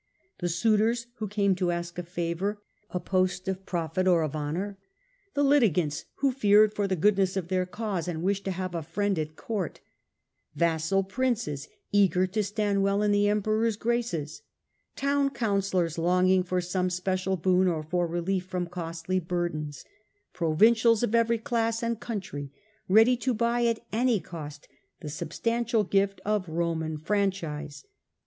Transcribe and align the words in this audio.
The 0.39 0.49
suitors 0.49 1.05
who 1.17 1.27
came 1.27 1.53
to 1.57 1.69
ask 1.69 1.99
a 1.99 2.01
favour, 2.01 2.59
a 2.89 2.99
post 2.99 3.47
of 3.47 3.67
profit 3.67 4.07
or 4.07 4.23
of 4.23 4.35
honour; 4.35 4.79
the 5.35 5.43
litigants 5.43 6.05
who 6.15 6.31
feared 6.31 6.73
for 6.73 6.87
the 6.87 6.95
goodness 6.95 7.37
of 7.37 7.49
their 7.49 7.67
cause 7.67 8.07
and 8.07 8.23
wished 8.23 8.43
to 8.45 8.49
have 8.51 8.73
a 8.73 8.81
friend 8.81 9.19
at 9.19 9.35
court; 9.35 9.79
vassal 10.55 11.03
princes 11.03 11.67
eager 11.91 12.25
to 12.25 12.41
stand 12.43 12.81
well 12.81 13.03
in 13.03 13.11
the 13.11 13.25
Emperor^s 13.27 13.77
graces; 13.77 14.41
town 14.95 15.29
councillors 15.29 15.99
longing 15.99 16.41
for 16.41 16.61
some 16.61 16.89
special 16.89 17.37
boon 17.37 17.67
or 17.67 17.83
^ 17.83 17.87
for 17.87 18.07
relief 18.07 18.45
from 18.47 18.65
costly 18.65 19.19
burdens; 19.19 19.85
provincials 20.33 21.03
of 21.03 21.11
rousoppoT 21.11 21.15
every 21.19 21.37
class 21.37 21.83
and 21.83 21.99
country 21.99 22.51
ready 22.89 23.15
to 23.15 23.35
buy 23.35 23.65
at 23.67 23.85
any 23.91 24.19
tunities 24.19 24.61
substantial 25.09 25.83
gift 25.83 26.19
of 26.25 26.49
Roman 26.49 26.97
franchise. 26.97 27.83